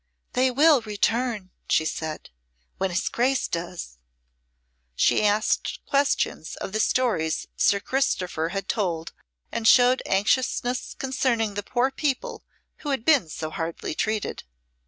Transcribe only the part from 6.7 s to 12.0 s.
the stories Sir Christopher had told and showed anxiousness concerning the poor